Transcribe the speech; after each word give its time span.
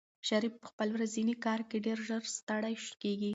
شریف 0.27 0.53
په 0.61 0.65
خپل 0.71 0.87
ورځني 0.93 1.35
کار 1.45 1.61
کې 1.69 1.77
ډېر 1.85 1.97
ژر 2.07 2.23
ستړی 2.37 2.75
کېږي. 3.01 3.29